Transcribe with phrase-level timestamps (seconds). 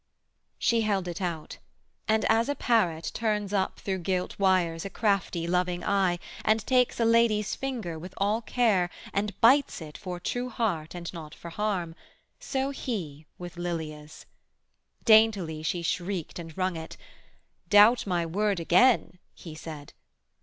[0.57, 1.59] She held it out;
[2.07, 6.99] and as a parrot turns Up through gilt wires a crafty loving eye, And takes
[6.99, 11.51] a lady's finger with all care, And bites it for true heart and not for
[11.51, 11.93] harm,
[12.39, 14.25] So he with Lilia's.
[15.05, 16.97] Daintily she shrieked And wrung it.
[17.69, 19.93] 'Doubt my word again!' he said.